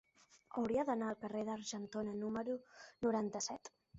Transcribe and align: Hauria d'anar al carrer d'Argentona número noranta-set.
Hauria 0.61 0.85
d'anar 0.87 1.09
al 1.09 1.19
carrer 1.25 1.43
d'Argentona 1.51 2.15
número 2.23 2.57
noranta-set. 3.07 3.73